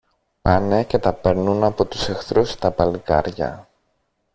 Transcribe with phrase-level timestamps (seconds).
[0.41, 3.67] πάνε και τα παίρνουν από τους εχθρούς τα παλικάρια